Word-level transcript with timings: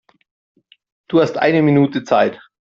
Du 1.11 1.21
hast 1.21 1.37
eine 1.37 1.61
Minute 1.61 2.03
Zeit. 2.03 2.41